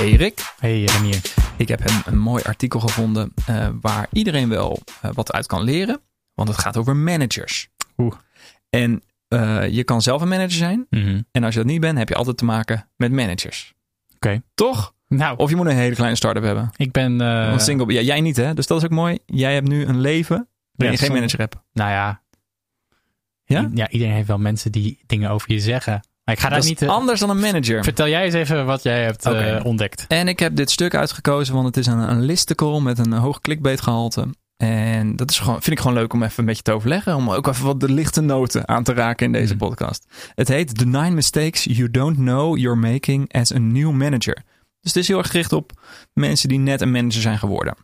[0.00, 0.52] Erik.
[0.58, 1.20] Hey Renier.
[1.56, 5.62] Ik heb een, een mooi artikel gevonden uh, waar iedereen wel uh, wat uit kan
[5.62, 6.00] leren.
[6.34, 7.68] Want het gaat over managers.
[7.96, 8.12] Oeh.
[8.70, 10.86] En uh, je kan zelf een manager zijn.
[10.90, 11.26] Mm -hmm.
[11.32, 13.74] En als je dat niet bent, heb je altijd te maken met managers.
[14.06, 14.16] Oké.
[14.16, 14.42] Okay.
[14.54, 14.94] Toch?
[15.08, 16.70] Nou, Of je moet een hele kleine start-up hebben.
[16.76, 17.20] ik ben...
[17.20, 17.92] eh, single.
[17.92, 18.54] Ja, jij niet hè?
[18.54, 19.18] Dus dat is ook mooi.
[19.26, 21.56] Jij hebt nu een leven waarin je geen manager hebt.
[21.72, 22.22] Nou ja.
[23.44, 23.70] Ja?
[23.74, 26.00] Ja, iedereen heeft wel mensen die dingen over je zeggen.
[26.26, 26.82] Maar ik ga daar Dat is niet...
[26.82, 27.82] eh, anders dan een manager.
[27.84, 30.04] Vertel jij eens even wat jij hebt eh, ontdekt.
[30.08, 33.40] En ik heb dit stuk uitgekozen, want het is een, een listicle met een hoog
[33.40, 34.28] clickbait-gehalte.
[34.56, 37.14] En dat is gewoon, vind ik gewoon leuk om even met je te overleggen.
[37.14, 39.64] Om ook even wat de lichte noten aan te raken in deze Mhm.
[39.64, 40.06] podcast.
[40.34, 44.34] Het heet The Nine Mistakes You Don't Know You're Making as a New Manager.
[44.80, 45.72] Dus het is heel erg gericht op
[46.12, 47.74] mensen die net een manager zijn geworden.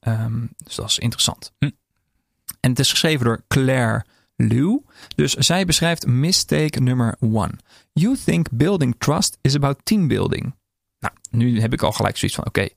[0.00, 0.32] Ehm,
[0.64, 1.52] dus dat is interessant.
[1.58, 1.70] Hm.
[2.60, 4.04] En het is geschreven door Claire
[4.48, 4.82] Liu.
[5.14, 7.52] Dus zij beschrijft mistake nummer one.
[7.92, 10.54] You think building trust is about team building.
[10.98, 12.68] Nou, nu heb ik al gelijk zoiets van: oké,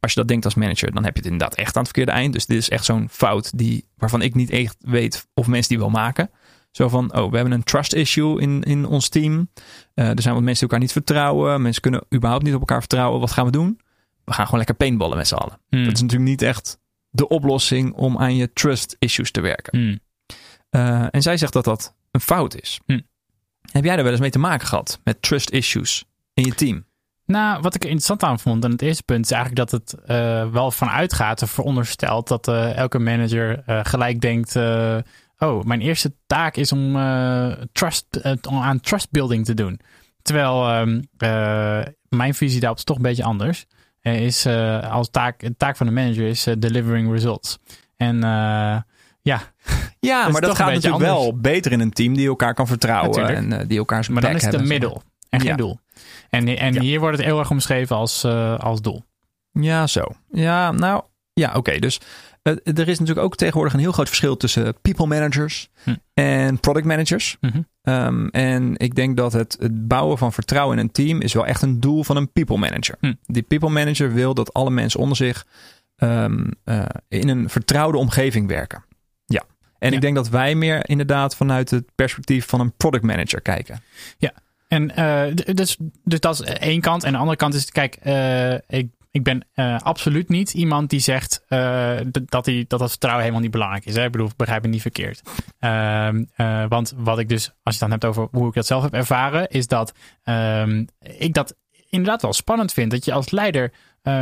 [0.00, 2.20] als je dat denkt als manager, dan heb je het inderdaad echt aan het verkeerde
[2.20, 2.32] eind.
[2.32, 5.78] Dus dit is echt zo'n fout die, waarvan ik niet echt weet of mensen die
[5.78, 6.30] wel maken.
[6.70, 9.50] Zo van: oh, we hebben een trust issue in, in ons team.
[9.94, 11.62] Eh, er zijn wat mensen die elkaar niet vertrouwen.
[11.62, 13.20] Mensen kunnen überhaupt niet op elkaar vertrouwen.
[13.20, 13.80] Wat gaan we doen?
[14.24, 15.60] We gaan gewoon lekker paintballen met z'n allen.
[15.68, 15.84] Hmm.
[15.84, 16.78] Dat is natuurlijk niet echt
[17.10, 19.78] de oplossing om aan je trust issues te werken.
[19.78, 19.98] Hmm.
[20.70, 22.80] Uh, en zij zegt dat dat een fout is.
[22.86, 23.00] Hm.
[23.72, 26.04] Heb jij er wel eens mee te maken gehad met trust issues
[26.34, 26.88] in je team?
[27.26, 30.04] Nou, wat ik er interessant aan vond, en het eerste punt is eigenlijk dat het
[30.04, 34.96] eh, wel vanuit gaat, of veronderstelt dat eh, elke manager eh, gelijk denkt: eh,
[35.42, 39.80] Oh, mijn eerste taak is om eh, trust, eh, aan trustbuilding te doen.
[40.22, 43.66] Terwijl ehm, eh, mijn visie daarop is toch een beetje anders.
[44.00, 47.58] Er is eh, als taak, de taak van de manager is eh, delivering results.
[47.96, 48.76] En eh,
[49.22, 49.40] ja,
[50.00, 51.10] Ja, maar dat gaat natuurlijk anders.
[51.12, 53.52] wel beter in een team die elkaar kan vertrouwen Natuurlijk.
[53.52, 55.56] en eh, die elkaar zijn maar dan is het een middel en geen Ja.
[55.56, 55.78] doel.
[56.30, 56.80] En, en Ja.
[56.80, 59.04] hier wordt het heel erg omschreven als, eh, als doel.
[59.52, 60.04] Ja, zo.
[60.30, 61.78] Ja, nou, ja, oké.
[61.78, 62.00] Dus
[62.42, 65.94] eh, er is natuurlijk ook tegenwoordig een heel groot verschil tussen people managers Hm.
[66.14, 67.36] en product managers.
[67.40, 67.60] Mhm.
[67.82, 71.46] Ehm, en ik denk dat het, het bouwen van vertrouwen in een team is wel
[71.46, 72.96] echt een doel van een people manager.
[73.00, 73.12] Hm.
[73.22, 75.46] Die people manager wil dat alle mensen onder zich
[75.96, 78.84] ehm, eh, in een vertrouwde omgeving werken.
[79.80, 79.86] Ja.
[79.86, 79.94] En Ja.
[79.94, 83.82] ik denk dat wij meer inderdaad vanuit het perspectief van een product manager kijken.
[84.68, 87.04] En eh, d- dus, dus dat is één kant.
[87.04, 91.00] En de andere kant is, kijk, eh, ik, ik ben eh, absoluut niet iemand die
[91.00, 91.44] zegt
[92.28, 93.94] dat, die, dat dat vertrouwen helemaal niet belangrijk is.
[93.94, 94.04] Hè?
[94.04, 95.22] Ik bedoel, begrijp me niet verkeerd.
[95.58, 98.66] Ehm, eh, want wat ik dus, als je het dan hebt over hoe ik dat
[98.66, 99.92] zelf heb ervaren, is dat
[100.22, 101.56] ehm, ik dat
[101.88, 102.90] inderdaad wel spannend vind.
[102.90, 103.72] Dat je als leider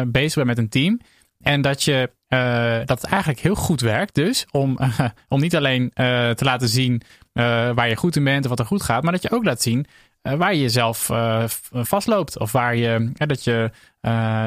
[0.06, 1.00] bezig bent met een team.
[1.40, 4.78] En dat je eh, dat het eigenlijk heel goed werkt, dus om,
[5.28, 7.02] om niet alleen eh, te laten zien
[7.32, 9.44] eh, waar je goed in bent of wat er goed gaat, maar dat je ook
[9.44, 9.86] laat zien
[10.22, 11.10] waar je jezelf
[11.72, 12.38] vastloopt.
[12.38, 13.70] Of waar je, dat je,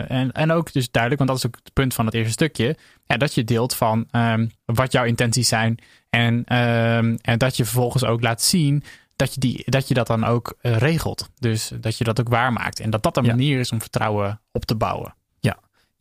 [0.08, 2.78] en, en ook dus duidelijk, want dat is ook het punt van het eerste stukje,
[3.06, 5.78] ja, dat je deelt van ehm, wat jouw intenties zijn.
[6.10, 8.84] En, ehm, en dat je vervolgens ook laat zien
[9.16, 11.30] dat je, die, dat, je dat dan ook regelt.
[11.40, 12.80] Dus dat je dat ook waarmaakt.
[12.80, 13.30] En dat dat een Ja.
[13.30, 15.14] manier is om vertrouwen op te bouwen.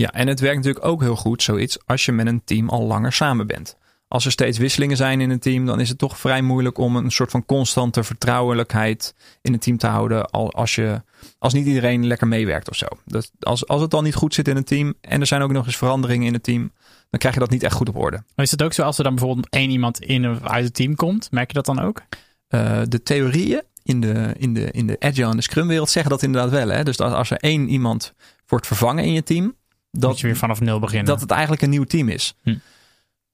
[0.00, 2.82] Ja, en het werkt natuurlijk ook heel goed, zoiets, als je met een team al
[2.86, 3.76] langer samen bent.
[4.08, 6.96] Als er steeds wisselingen zijn in een team, dan is het toch vrij moeilijk om
[6.96, 10.30] een soort van constante vertrouwelijkheid in een team te houden.
[10.30, 11.02] al- Als, je,
[11.38, 12.86] als niet iedereen lekker meewerkt of zo.
[13.04, 15.52] Dus als, als het dan niet goed zit in een team en er zijn ook
[15.52, 16.72] nog eens veranderingen in het team,
[17.10, 18.22] dan krijg je dat niet echt goed op orde.
[18.34, 20.74] Maar is het ook zo als er dan bijvoorbeeld één iemand in een, uit het
[20.74, 21.30] team komt?
[21.30, 22.02] Merk je dat dan ook?
[22.48, 26.10] Eh, de theorieën in de, in, de, in de Agile en de Scrum wereld zeggen
[26.10, 26.68] dat inderdaad wel.
[26.68, 26.82] Hè?
[26.82, 28.14] Dus als er één iemand
[28.46, 29.54] wordt vervangen in je team,
[29.90, 31.06] Dat je weer vanaf nul beginnen.
[31.06, 32.34] dat het eigenlijk een nieuw team is.
[32.42, 32.56] Hm.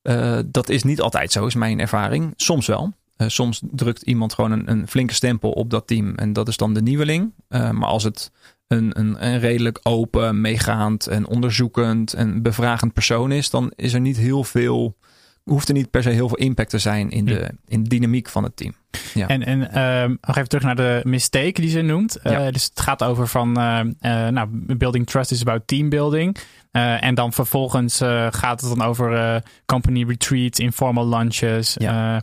[0.02, 2.32] Eh, dat is niet altijd zo, is mijn ervaring.
[2.36, 2.92] Soms wel.
[3.16, 6.56] Eh, soms drukt iemand gewoon een, een flinke stempel op dat team en dat is
[6.56, 7.32] dan de nieuweling.
[7.48, 8.30] Eh, maar als het
[8.66, 14.00] een, een, een redelijk open, meegaand en onderzoekend en bevragend persoon is, dan is er
[14.00, 14.96] niet heel veel,
[15.42, 18.28] hoeft er niet per se heel veel impact te zijn in de, in de dynamiek
[18.28, 18.74] van het team.
[19.14, 19.26] Ja.
[19.26, 22.16] En, en ehm, nog even terug naar de mistake die ze noemt.
[22.16, 26.36] Eh, dus het gaat over van, eh, eh, nou, building trust is about teambuilding.
[26.71, 27.98] Eh en dan vervolgens
[28.30, 31.74] gaat het dan over company retreats, informal lunches.
[31.78, 32.22] Ja.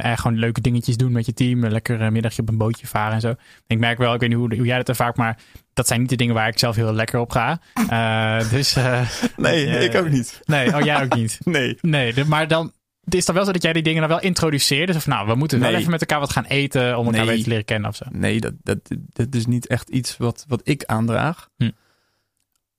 [0.00, 1.64] en gewoon leuke dingetjes doen met je team.
[1.64, 3.34] Een lekker middagje op een bootje varen en zo.
[3.66, 5.38] Ik merk wel, ik weet niet hoe, hoe jij dat ervaart, maar
[5.74, 7.60] dat zijn niet de dingen waar ik zelf heel lekker op ga.
[8.50, 8.76] Dus,
[9.36, 10.40] Nee, ik ook niet.
[10.44, 11.38] Nee, oh jij ook niet.
[11.44, 11.78] Nee.
[11.80, 12.72] Nee, maar dan
[13.04, 14.86] het is dan wel zo dat jij die dingen dan wel introduceert.
[14.86, 17.28] Dus of nou, we moeten wel even met elkaar wat gaan eten om elkaar Nee.
[17.28, 18.04] beter te leren kennen of zo.
[18.10, 18.78] Nee, dat, dat,
[19.12, 21.48] dat is niet echt iets wat, wat ik aandraag.
[21.56, 21.70] Hm.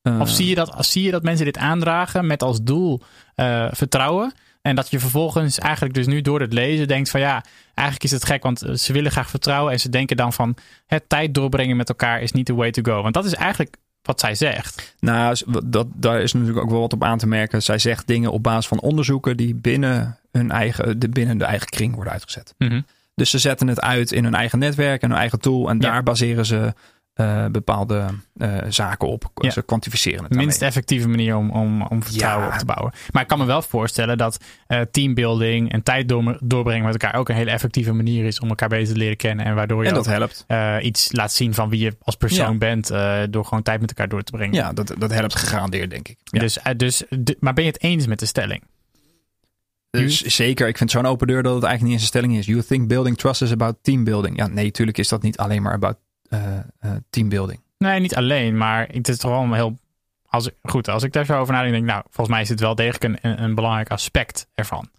[0.01, 3.01] Eh, Of zie je, dat, zie je dat mensen dit aandragen met als doel
[3.35, 4.33] eh, vertrouwen?
[4.62, 7.44] En dat je vervolgens eigenlijk dus nu door het lezen denkt van ja,
[7.74, 9.71] eigenlijk is het gek, want eh, ze willen graag vertrouwen.
[9.74, 12.81] En ze denken dan van het tijd doorbrengen met elkaar is niet the way to
[12.94, 13.01] go.
[13.01, 14.95] Want dat is eigenlijk wat zij zegt.
[15.00, 17.63] Nou, dat, daar is natuurlijk ook wel wat op aan te merken.
[17.63, 21.68] Zij zegt dingen op basis van onderzoeken die binnen, hun eigen, de, binnen de eigen
[21.69, 22.53] kring worden uitgezet.
[22.57, 22.81] Mhm.
[23.15, 25.69] Dus ze zetten het uit in hun eigen netwerk en hun eigen tool.
[25.69, 25.81] En Ja.
[25.92, 26.74] daar baseren ze
[27.13, 28.06] eh, bepaalde
[28.38, 29.31] eh, zaken op.
[29.36, 29.50] Ja.
[29.50, 32.54] Ze kwantificeren het De minst effectieve manier om, om, om vertrouwen Ja.
[32.54, 32.94] op te bouwen.
[33.12, 34.38] Maar ik kan me wel voorstellen dat
[34.68, 38.50] eh, teambuilding en tijd door, doorbrengen met elkaar ook een hele effectieve manier is om
[38.50, 39.46] elkaar beter te leren kennen.
[39.46, 40.46] En waardoor je En dat helpt.
[40.81, 42.58] iets laat zien van wie je als persoon Ja.
[42.58, 42.88] bent.
[43.34, 44.54] door gewoon tijd met elkaar door te brengen.
[44.56, 46.18] Ja, dat, dat helpt gegarandeerd, denk ik.
[46.24, 47.04] Dus, dus,
[47.40, 48.63] maar ben je het eens met de stelling?
[49.90, 52.46] Dus zeker, ik vind zo'n open deur dat het eigenlijk niet eens een stelling is.
[52.46, 54.38] You think building trust is about teambuilding.
[54.38, 55.98] Ja, nee, natuurlijk is dat niet alleen maar about
[57.10, 57.60] teambuilding.
[57.78, 59.80] Nee, niet alleen, maar het is toch wel een heel.
[60.25, 62.50] Als, ik- goed, als ik daar zo over nadenk, denk ik, nou, volgens mij is
[62.50, 64.89] het wel degelijk een, een, belangrijk aspect ervan.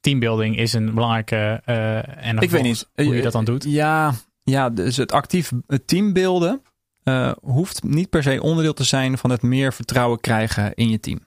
[0.00, 1.60] Teambuilding is een belangrijke.
[1.64, 3.64] eh en Ik weet niet hoe je dat dan doet.
[3.64, 4.12] Ja,
[4.42, 6.62] ja dus het actief het teambeelden
[7.02, 11.00] eh, hoeft niet per se onderdeel te zijn van het meer vertrouwen krijgen in je
[11.00, 11.26] team.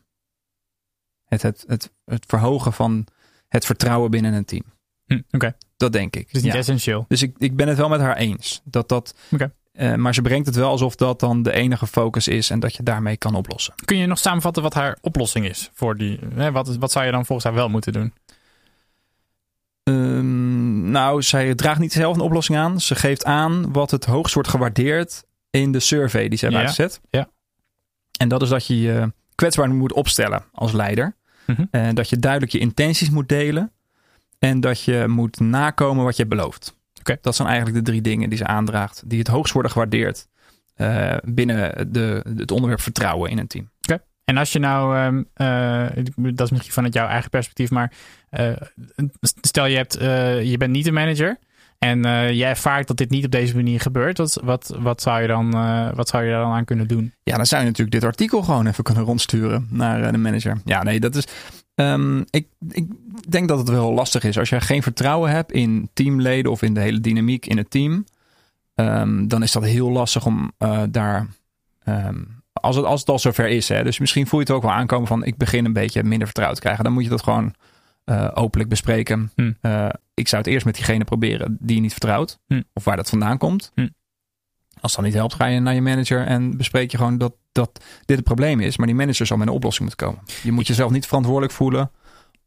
[1.25, 3.07] Het, het, het, het verhogen van
[3.48, 4.63] het vertrouwen binnen een team.
[5.06, 6.31] Hm, Oké, Dat denk ik.
[6.31, 6.57] dus niet Ja.
[6.57, 7.06] essentieel.
[7.07, 8.62] Dus ik, ik ben het wel met haar eens.
[8.63, 9.51] Dat dat, Oké.
[9.72, 12.75] eh, maar ze brengt het wel alsof dat dan de enige focus is en dat
[12.75, 13.74] je daarmee kan oplossen.
[13.86, 16.19] Kun je nog samenvatten wat haar oplossing is voor die.
[16.36, 18.13] Hè, wat, wat zou je dan volgens haar wel moeten doen?
[19.83, 22.81] Ehm, nou, zij draagt niet zelf een oplossing aan.
[22.81, 26.68] Ze geeft aan wat het hoogst wordt gewaardeerd in de survey die ze hebben Ja,
[26.68, 27.01] uitgezet.
[27.10, 27.30] ja.
[28.19, 31.16] En dat is dat je je kwetsbaar moet opstellen als leider.
[31.48, 31.63] Mhm.
[31.72, 33.72] En dat je duidelijk je intenties moet delen.
[34.41, 36.75] En dat je moet nakomen wat je hebt beloofd.
[36.99, 37.17] Oké.
[37.21, 39.03] Dat zijn eigenlijk de drie dingen die ze aandraagt.
[39.05, 40.27] Die het hoogst worden gewaardeerd
[40.75, 43.69] eh, binnen de, het onderwerp vertrouwen in een team.
[44.23, 47.93] En als je nou, ehm, eh, dat is misschien vanuit jouw eigen perspectief, maar
[48.29, 48.51] eh,
[49.21, 49.93] stel je, hebt,
[50.47, 51.38] je bent niet een manager
[51.77, 52.03] en
[52.35, 55.51] je ervaart dat dit niet op deze manier gebeurt, wat, wat, wat, zou, je dan,
[55.95, 57.13] wat zou je daar dan aan kunnen doen?
[57.23, 60.57] Ja, dan zou je natuurlijk dit artikel gewoon even kunnen rondsturen naar de manager.
[60.65, 61.27] Ja, nee, dat is.
[61.81, 62.88] Ehm, ik, ik
[63.30, 64.38] denk dat het wel lastig is.
[64.38, 68.06] Als je geen vertrouwen hebt in teamleden of in de hele dynamiek in het team,
[68.75, 71.28] ehm, dan is dat heel lastig om eh, daar.
[71.83, 72.24] ehm,
[72.54, 74.72] als, het, als het al zover is, hè, dus misschien voel je het ook wel
[74.72, 76.83] aankomen van ik begin een beetje minder vertrouwd te krijgen.
[76.83, 77.54] Dan moet je dat gewoon
[78.06, 79.31] eh, openlijk bespreken.
[79.36, 79.51] Hm.
[79.62, 82.39] Eh, ik zou het eerst met diegene proberen die je niet vertrouwt.
[82.48, 82.62] Hm.
[82.74, 83.72] Of waar dat vandaan komt.
[83.75, 83.88] Hm.
[84.81, 87.83] Als dat niet helpt, ga je naar je manager en bespreek je gewoon dat, dat
[88.06, 88.78] dit het probleem is.
[88.78, 90.24] Maar die manager zal met een oplossing moeten komen.
[90.44, 91.92] Je moet jezelf niet verantwoordelijk voelen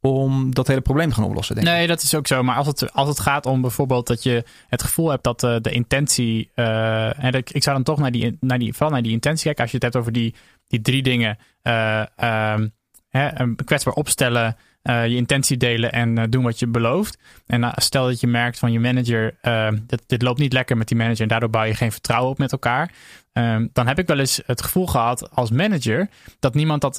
[0.01, 1.55] om dat hele probleem te gaan oplossen.
[1.55, 1.73] Denk ik.
[1.73, 2.43] Nee, dat is ook zo.
[2.43, 5.57] Maar als het, als het gaat om bijvoorbeeld dat je het gevoel hebt dat eh,
[5.61, 6.51] de intentie.
[6.55, 9.45] eh, en ik, ik zou dan toch naar die, naar die, vooral naar die intentie
[9.45, 9.63] kijken.
[9.63, 10.35] Als je het hebt over die,
[10.67, 12.69] die drie dingen: ehm,
[13.09, 17.19] hè, een kwetsbaar opstellen, eh, je intentie delen en eh, doen wat je belooft.
[17.47, 20.77] En eh, stel dat je merkt van je manager: eh, dit, dit loopt niet lekker
[20.77, 22.93] met die manager en daardoor bouw je geen vertrouwen op met elkaar.
[23.33, 26.09] Ehm, dan heb ik wel eens het gevoel gehad als manager
[26.39, 26.97] dat niemand dat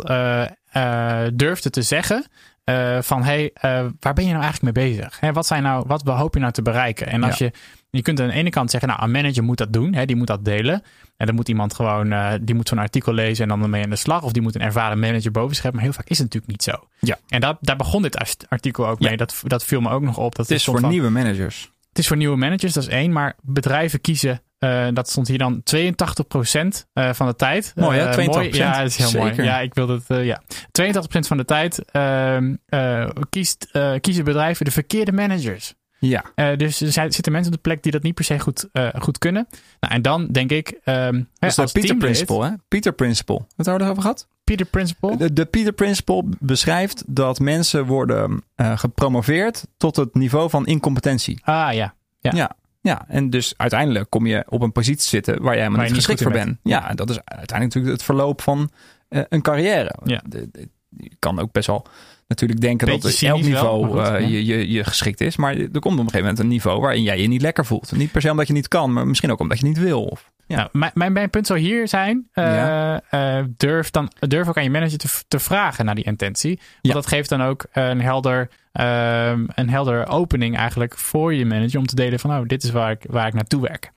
[1.33, 2.25] durfde te zeggen.
[3.01, 5.19] Van hey, eh, waar ben je nou eigenlijk mee bezig?
[5.19, 7.07] Hè, wat, zijn nou, wat hoop je nou te bereiken?
[7.07, 7.51] En als je,
[7.95, 10.15] je kunt aan de ene kant zeggen, nou, een manager moet dat doen, hè, die
[10.15, 10.81] moet dat delen.
[11.17, 13.89] En dan moet iemand gewoon, eh, die moet zo'n artikel lezen en dan ermee aan
[13.89, 14.21] de slag.
[14.23, 15.81] Of die moet een ervaren manager boven zich hebben.
[15.81, 16.87] Maar heel vaak is het natuurlijk niet zo.
[16.99, 17.17] Ja.
[17.27, 19.07] En dat, daar begon dit artikel ook Ja.
[19.07, 19.17] mee.
[19.17, 20.35] Dat, dat viel me ook nog op.
[20.35, 21.71] Dat het is voor van- nieuwe managers.
[21.89, 23.11] het is voor nieuwe managers, dat is één.
[23.11, 27.71] Maar bedrijven kiezen, eh, dat stond hier dan 82% eh, van de tijd.
[27.75, 28.05] Mooi, hè?
[28.05, 28.55] Eh, 82%.
[28.55, 29.29] Ja, dat is heel mooi.
[29.29, 29.43] Zeker.
[29.45, 30.41] Ja, ik wil eh, ja.
[30.71, 33.67] 82% van de tijd ehm, eh, kiest,
[34.01, 35.73] kiezen bedrijven de verkeerde managers.
[36.07, 38.67] Ja, Eh, dus er zitten mensen op de plek die dat niet per se goed,
[38.71, 39.47] eh, goed kunnen.
[39.79, 40.79] Nou, en dan denk ik...
[40.83, 42.45] ehm, hè, dat is de als Peter Principle.
[42.45, 42.51] Hè?
[42.67, 43.35] Peter Principle.
[43.35, 44.27] Wat hebben we erover gehad?
[44.43, 45.17] Peter Principle.
[45.17, 51.39] De, de Peter Principle beschrijft dat mensen worden eh, gepromoveerd tot het niveau van incompetentie.
[51.43, 51.93] Ah ja.
[52.19, 52.51] Ja.
[52.81, 55.95] Ja, en dus uiteindelijk kom je op een positie zitten waar jij helemaal Waar niet
[55.95, 56.57] geschikt voor bent.
[56.63, 58.69] Ja, en dat is uiteindelijk natuurlijk het verloop van
[59.09, 59.95] een carrière.
[60.03, 60.21] Ja.
[60.27, 61.85] De- de- je kan ook best wel
[62.27, 65.35] natuurlijk denken Beetje dat elk wel, niveau goed, eh, je, je, je geschikt is.
[65.35, 67.91] Maar er komt op een gegeven moment een niveau waarin jij je niet lekker voelt.
[67.91, 70.03] Niet per se omdat je niet kan, maar misschien ook omdat je niet wil.
[70.03, 70.55] Of, ja.
[70.55, 73.01] Nou, mijn, mijn, mijn punt zou hier zijn: eh, Ja.
[73.09, 76.55] eh, durf, dan, durf ook aan je manager te, te vragen naar die intentie.
[76.55, 76.93] Want Ja.
[76.93, 81.85] dat geeft dan ook een helder, ehm, een helder opening eigenlijk voor je manager om
[81.85, 83.91] te delen van, oh, dit is waar ik, waar ik naartoe werk.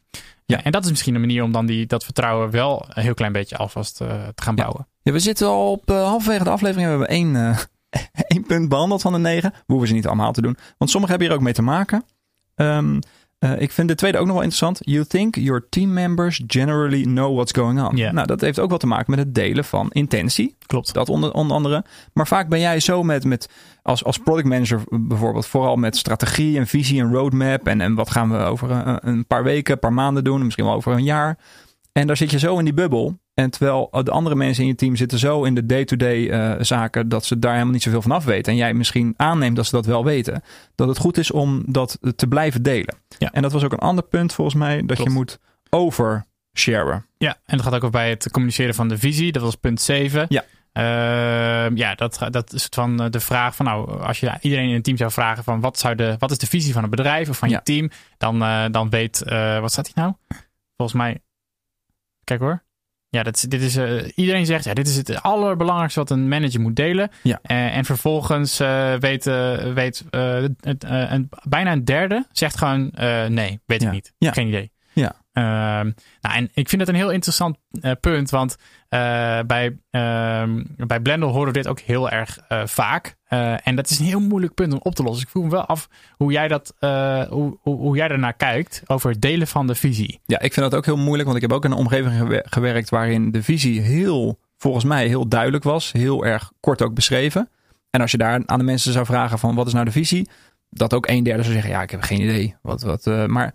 [0.47, 3.15] Ja, en dat is misschien een manier om dan die, dat vertrouwen wel een heel
[3.15, 4.87] klein beetje alvast te gaan bouwen.
[5.03, 6.85] Ja, we zitten al op halverwege de aflevering.
[6.85, 7.57] We hebben één,
[8.27, 9.51] één punt behandeld van de negen.
[9.51, 10.57] We hoeven ze niet allemaal te doen.
[10.79, 12.05] Want sommige hebben hier ook mee te maken.
[12.57, 13.01] Um,
[13.39, 14.79] uh, ik vind de tweede ook nog wel interessant.
[14.81, 17.97] You think your team members generally know what's going on.
[17.97, 18.13] Yeah.
[18.13, 20.57] Nou, dat heeft ook wel te maken met het delen van intentie.
[20.67, 20.95] Klopt.
[20.95, 21.85] Dat onder, onder andere.
[22.13, 23.49] Maar vaak ben jij zo met, met
[23.83, 27.67] als, als product manager bijvoorbeeld, vooral met strategie en visie en roadmap.
[27.67, 30.65] En, en wat gaan we over een, een paar weken, een paar maanden doen, misschien
[30.65, 31.39] wel over een jaar.
[31.93, 33.19] En daar zit je zo in die bubbel.
[33.39, 37.09] En terwijl de andere mensen in je team zitten zo in de day-to-day eh, zaken
[37.09, 38.53] dat ze daar helemaal niet zoveel van af weten.
[38.53, 40.43] En jij misschien aanneemt dat ze dat wel weten.
[40.75, 42.97] Dat het goed is om dat te blijven delen.
[43.19, 43.33] Ja.
[43.33, 44.77] En dat was ook een ander punt volgens mij.
[44.77, 45.03] Dat Klopt.
[45.03, 45.39] je moet
[45.71, 47.07] oversharen.
[47.19, 49.33] Ja, en dat gaat ook over bij het communiceren van de visie.
[49.33, 50.27] Dat was punt 7.
[50.29, 50.45] Ja.
[50.73, 54.69] Ehm, ja, dat, dat is het van eh, de vraag van nou, als je iedereen
[54.69, 56.91] in een team zou vragen van wat, zou de, wat is de visie van het
[56.91, 57.57] bedrijf of van Ja.
[57.57, 59.19] je team, dan, eh, dan weet,
[59.61, 60.13] wat staat hier nou?
[60.77, 61.19] Volgens mij,
[62.25, 62.67] kijk hoor.
[63.11, 66.61] Ja, dat, dit is, eh, iedereen zegt, ja, dit is het allerbelangrijkste wat een manager
[66.61, 67.11] moet delen.
[67.23, 67.39] Ja.
[67.43, 69.25] Eh, en vervolgens eh, weet,
[69.75, 72.91] weet een, bijna een derde zegt gewoon,
[73.29, 73.87] nee, weet Ja.
[73.87, 74.13] ik niet.
[74.19, 74.33] Ja.
[74.33, 74.73] Geen idee.
[74.93, 75.13] Ja.
[75.33, 77.57] Ehm, nou, en ik vind het een heel interessant
[78.01, 78.57] punt, want
[79.47, 83.17] bij, ehm, bij Blendel horen we dit ook heel erg vaak.
[83.29, 85.25] Eh, en dat is een heel moeilijk punt om op te lossen.
[85.25, 89.11] Ik vroeg me wel af hoe jij, dat, eh, hoe, hoe, jij daarnaar kijkt over
[89.11, 90.21] het delen van de visie.
[90.25, 92.47] Ja, ik vind dat ook heel moeilijk, want ik heb ook in een omgeving gewer-
[92.51, 95.93] gewerkt waarin de visie heel, volgens mij, heel duidelijk was.
[95.93, 97.49] Heel erg kort ook beschreven.
[97.91, 100.29] En als je daar aan de mensen zou vragen van wat is nou de visie?
[100.71, 102.57] Dat ook een derde zou zeggen, ja, ik heb geen idee.
[102.63, 103.55] Wat, wat, eh, maar,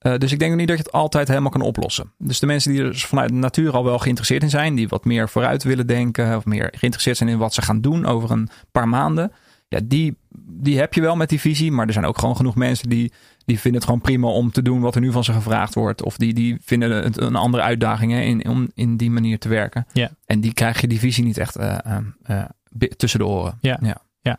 [0.00, 2.12] eh, dus ik denk niet dat je het altijd helemaal kan oplossen.
[2.18, 4.88] Dus de mensen die er dus vanuit de natuur al wel geïnteresseerd in zijn, die
[4.88, 8.30] wat meer vooruit willen denken of meer geïnteresseerd zijn in wat ze gaan doen over
[8.30, 9.32] een paar maanden.
[9.68, 11.72] Ja, die, die heb je wel met die visie.
[11.72, 13.12] Maar er zijn ook gewoon genoeg mensen die,
[13.44, 16.02] die vinden het gewoon prima om te doen wat er nu van ze gevraagd wordt.
[16.02, 19.48] Of die, die vinden het een andere uitdaging hè, in, om in die manier te
[19.48, 19.86] werken.
[19.92, 20.10] Ja.
[20.26, 21.78] En die krijg je die visie niet echt eh,
[22.22, 22.44] eh,
[22.96, 23.58] tussen de oren.
[23.60, 23.78] Ja.
[24.20, 24.38] ja.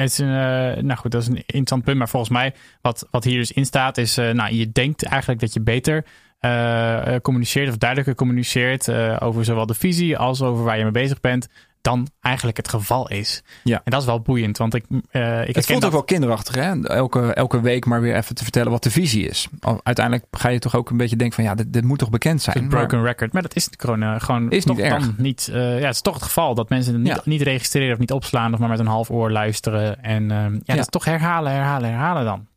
[0.00, 1.98] Het is een, eh, nou goed, dat is een interessant punt.
[1.98, 5.40] Maar volgens mij, wat, wat hier dus in staat, is: eh, nou, je denkt eigenlijk
[5.40, 6.04] dat je beter
[6.40, 8.90] eh, communiceert of duidelijker communiceert
[9.20, 11.48] over zowel de visie als over waar je mee bezig bent,
[11.80, 13.42] dan eigenlijk het geval is.
[13.64, 13.80] Ja.
[13.84, 16.82] En dat is wel boeiend, want ik, eh ik Het voelt ook wel kinderachtig, hè?
[16.86, 19.48] Elke, elke week maar weer even te vertellen wat de visie is.
[19.82, 22.42] Uiteindelijk ga je toch ook een beetje denken van ja, dit, dit moet toch bekend
[22.42, 22.56] zijn.
[22.56, 23.32] een Maar- broken record.
[23.32, 25.04] Maar dat is gewoon, eh, gewoon Is toch niet erg.
[25.04, 25.48] dan niet.
[25.52, 27.20] eh, ja, het is toch het geval dat mensen het niet, Ja.
[27.24, 30.02] niet registreren of niet opslaan, of maar met een half oor luisteren.
[30.02, 32.48] En ehm, ja, dat is toch herhalen, herhalen, herhalen dan.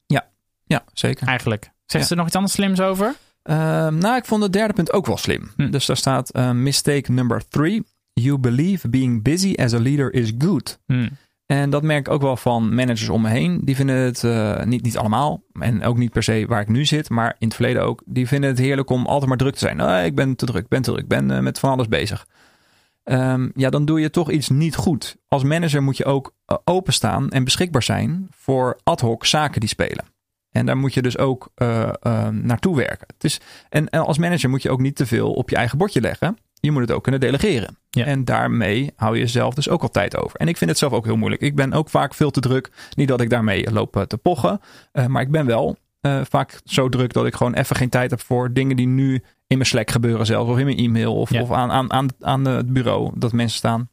[0.66, 1.28] ja, zeker.
[1.28, 1.64] Eigenlijk.
[1.64, 2.04] Zegt Ja.
[2.04, 3.16] ze er nog iets anders slims over?
[3.44, 5.52] Ehm, nou, ik vond het derde punt ook wel slim.
[5.56, 5.70] Hm.
[5.72, 7.84] Dus daar staat mistake number three.
[8.14, 10.80] You believe being busy as a leader is good.
[10.86, 11.08] Hm.
[11.46, 13.60] En dat merk ik ook wel van managers om me heen.
[13.64, 15.44] Die vinden het eh, niet, niet allemaal.
[15.60, 17.10] En ook niet per se waar ik nu zit.
[17.10, 18.02] Maar in het verleden ook.
[18.06, 20.06] Die vinden het heerlijk om altijd maar druk te zijn.
[20.06, 21.04] Ik ben te druk, ben te druk.
[21.04, 22.28] Ik ben eh, met van alles bezig.
[23.04, 25.18] Ehm, ja, dan doe je toch iets niet goed.
[25.28, 29.70] Als manager moet je ook eh, openstaan en beschikbaar zijn voor ad hoc zaken die
[29.70, 30.06] spelen.
[30.52, 31.52] En daar moet je dus ook
[32.32, 33.08] naartoe werken.
[33.14, 33.40] Het is,
[33.70, 36.38] en, en als manager moet je ook niet te veel op je eigen bordje leggen.
[36.66, 37.78] Je moet het ook kunnen delegeren.
[37.90, 38.06] Ja.
[38.06, 40.40] En daarmee hou je zelf dus ook al tijd over.
[40.40, 41.42] En ik vind het zelf ook heel moeilijk.
[41.42, 42.72] Ik ben ook vaak veel te druk.
[42.96, 44.60] Niet dat ik daarmee loop eh, te pochen.
[44.92, 48.10] eh, maar ik ben wel eh, vaak zo druk dat ik gewoon even geen tijd
[48.12, 49.14] heb voor dingen die nu
[49.48, 50.50] in mijn Slack gebeuren zelfs.
[50.50, 51.16] Of in mijn e-mail.
[51.16, 51.42] Of, Ja.
[51.42, 53.12] of aan, aan, aan, aan het bureau.
[53.16, 53.90] Dat mensen staan.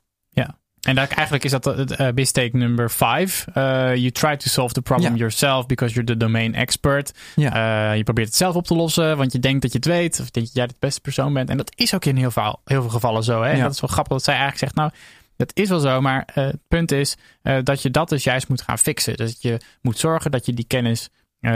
[0.80, 3.50] En daar, eigenlijk is dat het uh, mistake number five.
[3.54, 3.54] Uh,
[3.96, 5.18] you try to solve the problem Ja.
[5.18, 7.12] yourself because you're the domain expert.
[7.36, 7.90] Ja.
[7.90, 10.20] Uh, je probeert het zelf op te lossen, want je denkt dat je het weet.
[10.20, 11.50] Of denk dat jij de beste persoon bent.
[11.50, 13.42] En dat is ook in heel veel, heel veel gevallen zo.
[13.42, 13.50] Hè?
[13.50, 14.90] En dat is wel grappig dat zij eigenlijk zegt, nou,
[15.36, 16.00] dat is wel zo.
[16.00, 17.16] Maar het punt is
[17.62, 19.16] dat je dat dus juist moet gaan fixen.
[19.16, 21.08] Dus je moet zorgen dat je die kennis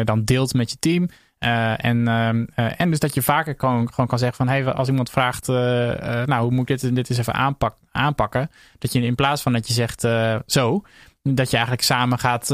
[0.05, 1.09] dan deelt met je team.
[1.45, 4.49] Uh, en, uh, en dus dat je vaker gewoon, gewoon kan zeggen van...
[4.49, 5.55] Hey, als iemand vraagt, uh,
[6.25, 8.51] nou, hoe moet ik dit dit eens even aanpak, aanpakken?
[8.79, 10.01] Dat je in plaats van dat je zegt
[10.47, 10.83] zo...
[11.23, 12.47] dat je eigenlijk samen gaat,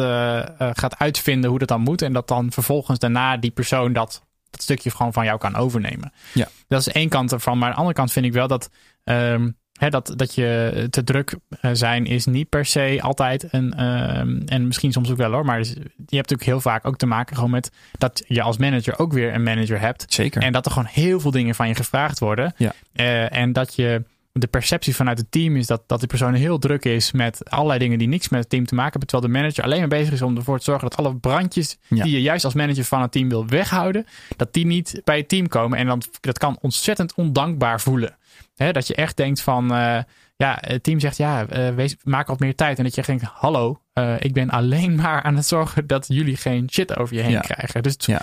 [0.76, 2.02] gaat uitvinden hoe dat dan moet...
[2.02, 6.12] en dat dan vervolgens daarna die persoon dat, dat stukje gewoon van jou kan overnemen.
[6.32, 6.48] Ja.
[6.68, 7.58] Dat is één kant ervan.
[7.58, 8.70] Maar aan de andere kant vind ik wel dat...
[9.04, 11.36] Um, He, dat, dat je te druk
[11.72, 13.84] zijn is niet per se altijd een.
[13.84, 15.44] Um, en misschien soms ook wel hoor.
[15.44, 18.56] Maar dus, je hebt natuurlijk heel vaak ook te maken gewoon met dat je als
[18.56, 20.04] manager ook weer een manager hebt.
[20.08, 20.42] Zeker.
[20.42, 22.54] En dat er gewoon heel veel dingen van je gevraagd worden.
[22.56, 22.72] Ja.
[22.94, 26.58] Uh, en dat je de perceptie vanuit het team is dat, dat die persoon heel
[26.58, 29.08] druk is met allerlei dingen die niks met het team te maken hebben.
[29.08, 32.04] Terwijl de manager alleen maar bezig is om ervoor te zorgen dat alle brandjes ja.
[32.04, 34.06] die je juist als manager van het team wil weghouden,
[34.36, 35.78] dat die niet bij het team komen.
[35.78, 38.16] En dan, dat kan ontzettend ondankbaar voelen.
[38.54, 39.98] He, dat je echt denkt van, uh,
[40.36, 42.78] ja, het team zegt ja, wees, maak wat meer tijd.
[42.78, 46.36] En dat je denkt, hallo, uh, ik ben alleen maar aan het zorgen dat jullie
[46.36, 47.40] geen shit over je heen ja.
[47.40, 47.82] krijgen.
[47.82, 48.22] Dus ja.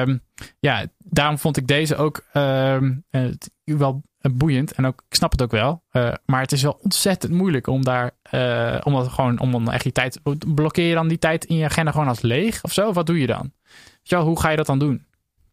[0.00, 0.22] Um,
[0.60, 3.04] ja, daarom vond ik deze ook um,
[3.64, 4.02] wel
[4.32, 4.72] boeiend.
[4.72, 5.82] En ook, ik snap het ook wel.
[5.92, 9.72] Uh, maar het is wel ontzettend moeilijk om daar, uh, om dat gewoon, om dan
[9.72, 10.20] echt die tijd,
[10.54, 12.92] blokkeer je dan die tijd in je agenda gewoon als leeg of zo?
[12.92, 13.52] Wat doe je dan?
[14.02, 15.04] Ja, hoe ga je dat dan doen?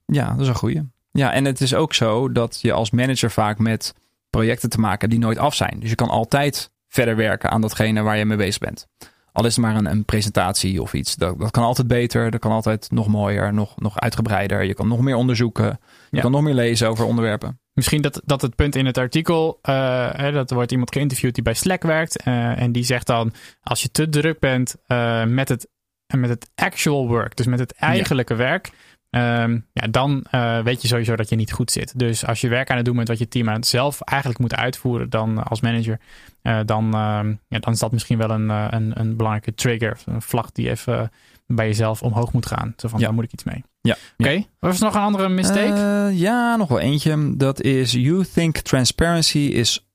[0.06, 0.82] Ja, dat is een goeie.
[1.18, 3.94] Ja, en het is ook zo dat je als manager vaak met
[4.30, 5.78] projecten te maken die nooit af zijn.
[5.80, 8.88] Dus je kan altijd verder werken aan datgene waar je mee bezig bent.
[9.32, 11.16] Al is het maar een, een presentatie of iets.
[11.16, 12.32] Dat, dat kan altijd beter.
[12.32, 14.64] Dat kan altijd nog mooier, nog, nog uitgebreider.
[14.64, 15.66] Je kan nog meer onderzoeken.
[16.10, 16.22] Je Ja.
[16.22, 17.60] kan nog meer lezen over onderwerpen.
[17.74, 21.34] Misschien dat, dat het punt in het artikel, eh, hè, dat er wordt iemand geïnterviewd
[21.36, 22.22] die bij Slack werkt.
[22.24, 25.68] eh, en die zegt dan, als je te druk bent eh, met, het,
[26.16, 28.70] met het actual work, dus met het eigenlijke werk,
[29.10, 32.00] ehm, ja, dan eh, weet je sowieso dat je niet goed zit.
[32.00, 34.40] Dus als je werk aan het doen bent wat je team aan het zelf eigenlijk
[34.40, 36.00] moet uitvoeren dan als manager,
[36.42, 40.00] eh, dan, ehm, ja, dan is dat misschien wel een, eh, een, een belangrijke trigger,
[40.06, 41.08] een vlag die even eh,
[41.48, 42.74] bij jezelf omhoog moet gaan.
[42.78, 43.06] Zo van, Ja.
[43.06, 43.64] daar moet ik iets mee.
[43.82, 43.96] Ja.
[44.18, 46.08] Oké, was er nog een andere mistake?
[46.10, 47.38] Eh, ja, nog wel eentje.
[47.38, 49.88] Dat is you think transparency is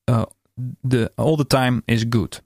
[0.89, 2.43] the, all the time is good.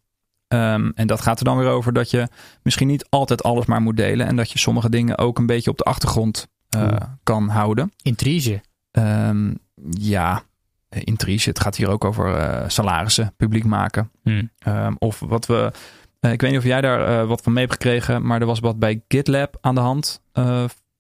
[0.49, 2.29] Ehm, en dat gaat er dan weer over dat je
[2.63, 4.27] misschien niet altijd alles maar moet delen.
[4.27, 7.93] En dat je sommige dingen ook een beetje op de achtergrond eh, kan houden.
[8.03, 8.61] Intrige.
[8.91, 9.55] Ehm,
[9.91, 10.43] ja,
[10.89, 11.49] intrige.
[11.49, 14.11] Het gaat hier ook over eh, salarissen publiek maken.
[14.23, 14.51] Hmm.
[14.59, 15.73] Ehm, of wat we.
[16.21, 18.27] eh, ik weet niet of jij daar wat van mee hebt gekregen.
[18.27, 20.21] Maar er was wat bij GitLab aan de hand.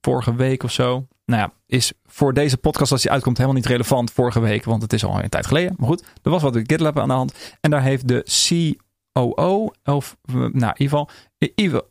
[0.00, 1.06] vorige week of zo.
[1.24, 4.64] Nou ja, is voor deze podcast als die uitkomt helemaal niet relevant vorige week.
[4.64, 5.74] Want het is al een tijd geleden.
[5.76, 7.56] Maar goed, er was wat bij GitLab aan de hand.
[7.60, 8.76] En daar heeft de
[9.12, 11.10] COO, of nou in ieder geval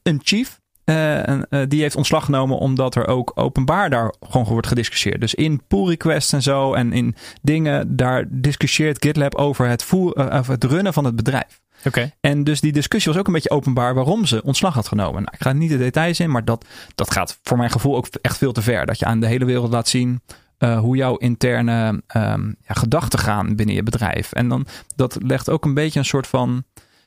[0.04, 0.60] een chief.
[0.86, 5.20] Eh, en, eh, die heeft ontslag genomen omdat er ook openbaar daar gewoon wordt gediscussieerd.
[5.20, 10.14] Dus in pull requests en zo en in dingen, daar discussieert GitLab over het, voer,
[10.14, 11.62] eh, het runnen van het bedrijf.
[11.86, 12.12] Oké.
[12.22, 15.22] En dus die discussie was ook een beetje openbaar waarom ze ontslag had genomen.
[15.22, 16.66] Nou, ik ga niet de details in, maar dat,
[16.96, 18.86] dat gaat voor mijn gevoel ook echt veel te ver.
[18.86, 20.22] Dat je aan de hele wereld laat zien
[20.58, 24.32] hoe jouw interne ehm, ja, gedachten gaan binnen je bedrijf.
[24.32, 24.66] En dan,
[24.96, 26.64] dat legt ook een beetje een soort van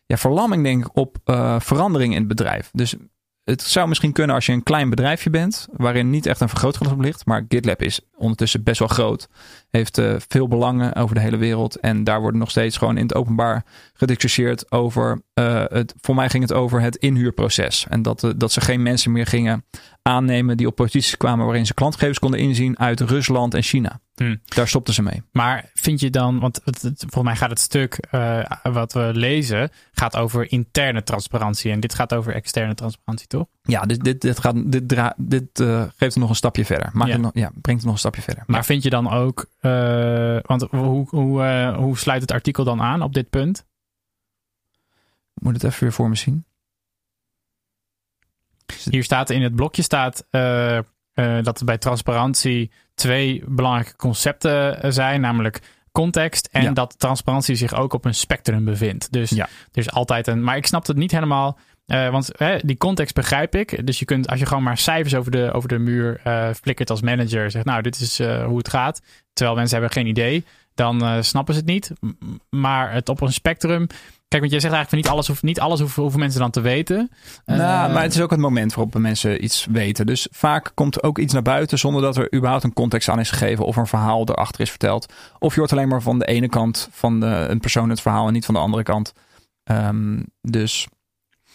[0.08, 2.70] ja, verlamming, denk ik, op eh, verandering in het bedrijf.
[2.72, 2.94] Dus
[3.48, 6.92] het zou misschien kunnen als je een klein bedrijfje bent, waarin niet echt een vergrootglas
[6.92, 7.26] op ligt.
[7.26, 9.28] Maar GitLab is ondertussen best wel groot.
[9.70, 11.76] Heeft eh, veel belangen over de hele wereld.
[11.76, 15.22] En daar wordt nog steeds gewoon in het openbaar gediscussieerd over.
[15.34, 17.86] eh, het, voor mij ging het over het inhuurproces.
[17.88, 19.64] En dat, eh, dat ze geen mensen meer gingen
[20.02, 24.00] aannemen die op posities kwamen waarin ze klantgevers konden inzien uit Rusland en China.
[24.18, 24.40] Hmm.
[24.44, 25.22] Daar stopten ze mee.
[25.32, 29.10] Maar vind je dan, want het, het- volgens mij gaat het stuk eh, wat we
[29.14, 31.70] lezen, gaat over interne transparantie.
[31.72, 33.46] En dit gaat over externe transparantie, toch?
[33.62, 36.90] Ja, dit, dit, dit, gaat, dit, dra- dit eh, geeft het nog een stapje verder.
[36.92, 37.12] Maakt Ja.
[37.14, 38.44] het nog, ja, brengt het nog een stapje verder.
[38.46, 43.02] Maar vind je dan ook, eh, want hoe, hoe, hoe sluit het artikel dan aan
[43.02, 43.66] op dit punt?
[45.34, 46.44] Ik moet het even weer voor me zien.
[48.90, 50.24] Hier staat in het blokje staat
[51.42, 55.60] dat bij transparantie twee belangrijke concepten eh, zijn, namelijk
[55.92, 56.70] context en Ja.
[56.72, 59.12] dat transparantie zich ook op een spectrum bevindt.
[59.12, 59.44] Dus Ja.
[59.44, 60.44] er is altijd een.
[60.44, 61.58] Maar ik snap het niet helemaal.
[61.86, 63.86] eh, want hè, die context begrijp ik.
[63.86, 66.90] Dus je kunt, als je gewoon maar cijfers over de, over de muur eh, flikkert
[66.90, 69.02] als manager, zegt nou, dit is hoe het gaat.
[69.32, 71.92] Terwijl mensen hebben geen idee, dan snappen ze het niet.
[72.50, 73.86] Maar het op een spectrum.
[74.28, 76.50] Kijk, want jij zegt eigenlijk van niet alles, hoeft, niet alles hoeven, hoeven mensen dan
[76.50, 77.10] te weten.
[77.46, 80.06] nou, Eh, maar het is ook het moment waarop mensen iets weten.
[80.06, 83.20] Dus vaak komt er ook iets naar buiten zonder dat er überhaupt een context aan
[83.20, 85.12] is gegeven of een verhaal erachter is verteld.
[85.38, 88.26] Of je hoort alleen maar van de ene kant van de, een persoon het verhaal
[88.26, 89.12] en niet van de andere kant.
[89.64, 90.86] Ehm, dus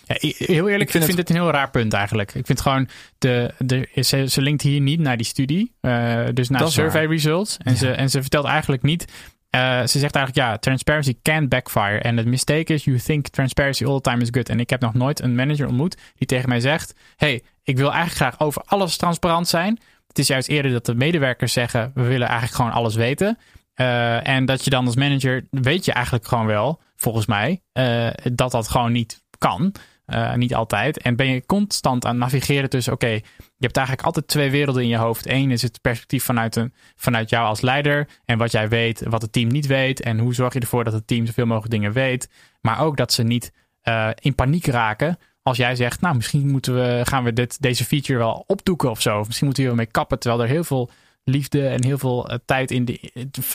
[0.05, 2.33] Ja, heel eerlijk, ik vind, vind het een heel raar punt eigenlijk.
[2.33, 5.75] Ik vind gewoon, de, de, ze, ze linkt hier niet naar die studie.
[5.81, 7.09] eh, dus naar survey waar.
[7.15, 7.57] results.
[7.63, 7.77] En, Ja.
[7.77, 9.05] ze, en ze vertelt eigenlijk niet...
[9.53, 11.99] eh, ze zegt eigenlijk, ja, transparency can backfire.
[11.99, 14.49] En the mistake is, you think transparency all the time is good.
[14.49, 16.95] En ik heb nog nooit een manager ontmoet die tegen mij zegt...
[17.15, 19.79] hey, ik wil eigenlijk graag over alles transparant zijn.
[20.07, 21.91] Het is juist eerder dat de medewerkers zeggen...
[21.93, 23.37] we willen eigenlijk gewoon alles weten.
[23.73, 28.07] Eh, en dat je dan als manager, weet je eigenlijk gewoon wel, volgens mij, eh,
[28.33, 29.73] dat dat gewoon niet kan.
[30.05, 30.97] Eh, niet altijd.
[30.97, 33.21] En ben je constant aan navigeren tussen, oké, je
[33.57, 35.29] hebt eigenlijk altijd twee werelden in je hoofd.
[35.29, 39.21] Eén is het perspectief vanuit, een, vanuit jou als leider en wat jij weet, wat
[39.21, 40.01] het team niet weet.
[40.01, 42.29] En hoe zorg je ervoor dat het team zoveel mogelijk dingen weet.
[42.61, 46.75] Maar ook dat ze niet eh, in paniek raken als jij zegt, nou, misschien moeten
[46.75, 49.19] we, gaan we dit, deze feature wel opdoeken of zo.
[49.19, 50.89] Of misschien moeten we hier wel mee kappen, terwijl er heel veel
[51.23, 52.99] liefde en heel veel eh, tijd in de,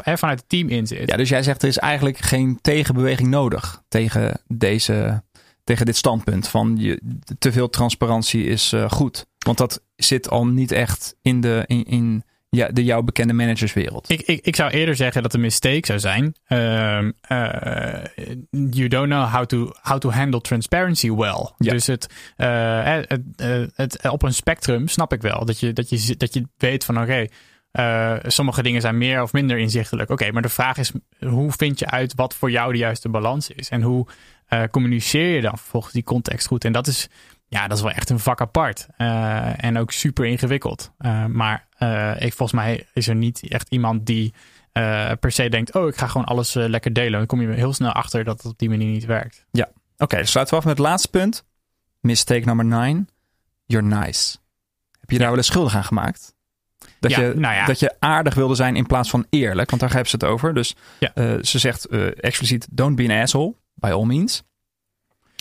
[0.05, 1.11] vanuit het team in zit.
[1.11, 5.23] ja, dus jij zegt er is eigenlijk geen tegenbeweging nodig tegen, deze,
[5.69, 7.01] tegen dit standpunt van je,
[7.39, 9.27] te veel transparantie is eh, goed.
[9.39, 14.11] Want dat zit al niet echt in de, in, in ja, de jouw bekende managerswereld.
[14.11, 16.35] Ik, ik, ik zou eerder zeggen dat de mistake zou zijn.
[16.47, 18.05] ehm, eh,
[18.71, 21.51] you don't know how to, how to handle transparency well.
[21.59, 21.73] Ja.
[21.73, 25.45] Dus het, eh, het, het, het- op een spectrum snap ik wel.
[25.45, 27.27] Dat je, dat je, dat je weet van oké,
[27.79, 30.11] eh, sommige dingen zijn meer of minder inzichtelijk.
[30.11, 33.51] Oké, maar de vraag is: hoe vind je uit wat voor jou de juiste balans
[33.51, 33.69] is?
[33.69, 34.07] En hoe
[34.47, 36.65] eh, communiceer je dan volgens die context goed?
[36.65, 37.09] En dat is,
[37.49, 38.87] ja, dat is wel echt een vak apart.
[38.97, 40.93] Eh, en ook super ingewikkeld.
[41.29, 41.67] Maar
[42.19, 44.35] ik, volgens mij is er niet echt iemand die
[45.21, 47.19] per se denkt: oh, ik ga gewoon alles lekker delen.
[47.19, 49.47] Dan kom je heel snel achter dat het op die manier niet werkt.
[49.99, 51.45] Oké, dus sluiten we af met het laatste punt.
[52.01, 53.07] Mistake number nine.
[53.65, 54.37] You're nice.
[55.01, 56.37] Heb je daar wel eens schuldig aan gemaakt?
[57.01, 57.65] Dat, Ja, je, nou ja.
[57.67, 59.69] dat je aardig wilde zijn in plaats van eerlijk.
[59.71, 60.55] Want daar hebben ze het over.
[60.55, 61.11] Dus Ja.
[61.15, 64.43] eh, ze zegt eh, expliciet: don't be an asshole, by all means.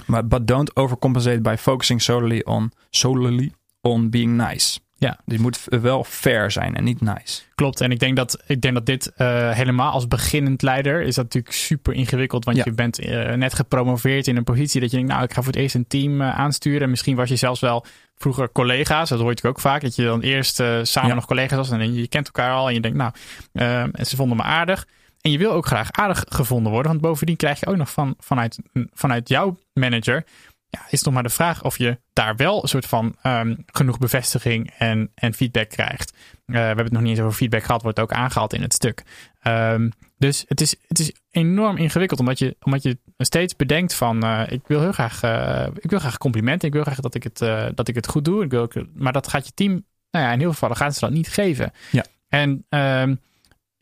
[0.06, 4.80] Maar but don't overcompensate by focusing solely on, solely on being nice.
[5.00, 5.20] Ja.
[5.26, 7.42] Dus je moet wel fair zijn en niet nice.
[7.56, 7.82] Klopt.
[7.82, 11.24] En ik denk dat, ik denk dat dit eh, helemaal als beginnend leider is dat
[11.24, 12.46] natuurlijk super ingewikkeld.
[12.46, 12.64] Want Ja.
[12.66, 15.52] je bent eh, net gepromoveerd in een positie dat je denkt, nou, ik ga voor
[15.52, 16.82] het eerst een team eh, aansturen.
[16.82, 17.86] En misschien was je zelfs wel
[18.18, 19.10] vroeger collega's.
[19.10, 19.82] Dat hoor je ook vaak.
[19.82, 21.16] Dat je dan eerst eh, samen Ja.
[21.16, 21.72] nog collega's was.
[21.72, 22.68] En je kent elkaar al.
[22.68, 23.12] En je denkt, nou,
[23.54, 24.88] eh, en ze vonden me aardig.
[25.22, 26.92] En je wil ook graag aardig gevonden worden.
[26.92, 28.60] Want bovendien krijg je ook nog van, vanuit,
[28.94, 30.24] vanuit jouw manager.
[30.70, 33.98] Ja, is nog maar de vraag of je daar wel een soort van ehm, genoeg
[33.98, 36.12] bevestiging en, en feedback krijgt.
[36.46, 38.74] Eh, we hebben het nog niet eens over feedback gehad, wordt ook aangehaald in het
[38.74, 39.04] stuk.
[39.42, 44.24] Ehm, dus het is, het is enorm ingewikkeld, omdat je, omdat je steeds bedenkt van,
[44.24, 47.24] eh, ik wil heel graag, eh, ik wil graag complimenten, ik wil graag dat ik
[47.24, 47.38] het,
[47.76, 49.72] dat ik het goed doe, ik wil, ook- maar dat gaat je team,
[50.12, 51.72] nou ja, in heel veel gevallen gaan ze dat niet geven.
[51.92, 52.06] Ja.
[52.28, 53.16] En ehm,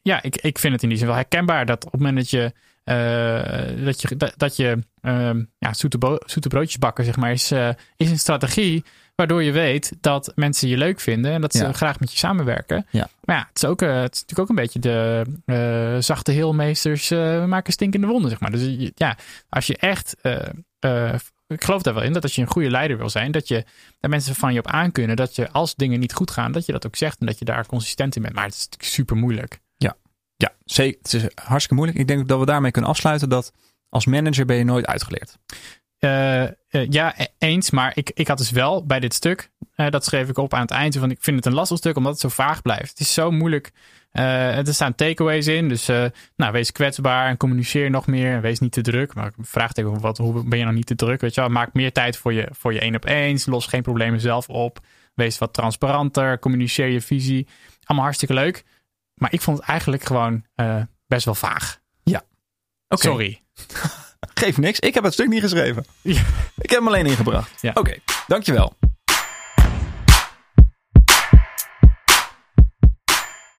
[0.02, 2.30] ja, ik, ik vind het in die zin wel herkenbaar dat op het moment dat
[2.30, 2.54] je,
[3.86, 7.69] dat je, dat, dat je ehm, ja, zoete, zoete broodjes bakken, zeg maar, is, eh,
[7.98, 8.84] is een strategie
[9.15, 11.71] waardoor je weet dat mensen je leuk vinden en dat ze Ja.
[11.71, 12.86] graag met je samenwerken.
[12.89, 13.08] Ja.
[13.24, 16.32] Maar ja, het is, ook, eh, het is natuurlijk ook een beetje de eh, zachte
[16.32, 18.52] heelmeesters eh, maken stinkende wonden, zeg maar.
[18.52, 19.17] Dus je- ja,
[19.50, 20.48] als je echt, eh,
[20.80, 21.13] eh,
[21.48, 23.63] ik geloof daar wel in, dat als je een goede leider wil zijn, dat je
[24.00, 26.71] dat mensen van je op aankunnen, dat je als dingen niet goed gaan, dat je
[26.71, 28.34] dat ook zegt en dat je daar consistent in bent.
[28.34, 29.60] Maar het is natuurlijk super moeilijk.
[30.38, 31.00] Ja, zeker.
[31.02, 32.00] Het is hartstikke moeilijk.
[32.00, 33.54] Ik denk dat we daarmee kunnen afsluiten dat
[33.89, 35.38] als manager ben je nooit uitgeleerd.
[36.06, 36.52] Eh, eh,
[36.89, 37.71] ja, e- eens.
[37.71, 40.62] Maar ik, ik had dus wel bij dit stuk, eh, dat schreef ik op aan
[40.62, 42.89] het eind, van ik vind het een lastig stuk omdat het zo vaag blijft.
[42.89, 43.71] Het is zo moeilijk.
[44.12, 45.88] Er staan takeaways in, dus
[46.36, 48.34] nou, wees kwetsbaar en communiceer nog meer.
[48.34, 49.13] En wees niet te druk.
[49.13, 51.21] Maar ik vraag tegen wat, hoe ben je nou niet te druk?
[51.21, 51.50] Weet je wel?
[51.50, 53.45] Maak meer tijd voor je, voor je één op eens.
[53.45, 54.80] Los geen problemen zelf op.
[55.13, 56.39] Wees wat transparanter.
[56.39, 57.48] Communiceer je visie.
[57.84, 58.63] Allemaal hartstikke leuk.
[59.15, 61.84] Maar ik vond het eigenlijk gewoon eh, best wel vaag.
[62.88, 63.41] Oké, Sorry.
[64.34, 64.80] Geef niks.
[64.80, 65.86] Ik heb het stuk niet geschreven.
[66.01, 66.21] Ja.
[66.58, 67.62] Ik heb hem alleen ingebracht.
[67.62, 67.71] Ja.
[67.73, 67.97] Oké,
[68.28, 68.73] dankjewel.